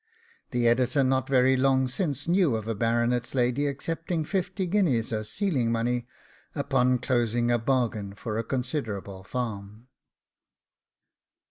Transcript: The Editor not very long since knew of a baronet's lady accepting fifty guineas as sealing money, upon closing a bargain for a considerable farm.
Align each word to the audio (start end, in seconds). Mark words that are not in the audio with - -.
The 0.49 0.67
Editor 0.67 1.03
not 1.03 1.29
very 1.29 1.55
long 1.55 1.87
since 1.87 2.27
knew 2.27 2.55
of 2.55 2.67
a 2.67 2.73
baronet's 2.73 3.35
lady 3.35 3.67
accepting 3.67 4.25
fifty 4.25 4.65
guineas 4.65 5.11
as 5.13 5.29
sealing 5.29 5.71
money, 5.71 6.07
upon 6.55 6.97
closing 6.97 7.51
a 7.51 7.59
bargain 7.59 8.15
for 8.15 8.39
a 8.39 8.43
considerable 8.43 9.23
farm. 9.23 9.89